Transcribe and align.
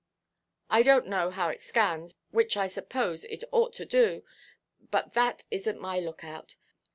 I 0.67 0.81
donʼt 0.81 1.05
know 1.05 1.29
how 1.29 1.49
it 1.49 1.61
scans, 1.61 2.15
which 2.31 2.57
I 2.57 2.65
suppose 2.67 3.23
it 3.25 3.43
ought 3.51 3.75
to 3.75 3.85
do, 3.85 4.23
but 4.89 5.13
that 5.13 5.45
isnʼt 5.51 5.77
my 5.77 5.99
look–out. 5.99 6.55